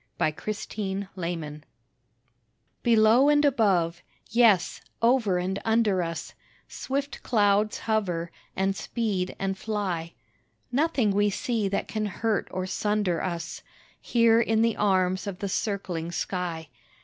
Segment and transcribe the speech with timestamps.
[0.19, 1.63] ON THE MOUNTAIN
[2.81, 6.33] Below and above, yes, over and under us,
[6.67, 10.13] Swift clouds hover, and speed and fly;
[10.71, 13.61] Nothing we see that can hurt or sunder us
[14.01, 16.69] Here in the arms of the circling sky.